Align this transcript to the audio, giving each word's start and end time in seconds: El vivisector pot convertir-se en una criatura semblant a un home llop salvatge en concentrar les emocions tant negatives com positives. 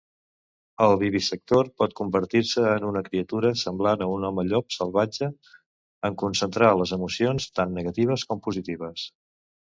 El 0.83 0.91
vivisector 1.01 1.67
pot 1.81 1.91
convertir-se 1.99 2.63
en 2.77 2.87
una 2.91 3.03
criatura 3.09 3.51
semblant 3.63 4.01
a 4.05 4.07
un 4.13 4.25
home 4.29 4.45
llop 4.47 4.73
salvatge 4.75 5.27
en 6.09 6.17
concentrar 6.23 6.71
les 6.79 6.95
emocions 6.97 7.47
tant 7.61 7.77
negatives 7.81 8.25
com 8.33 8.43
positives. 8.49 9.05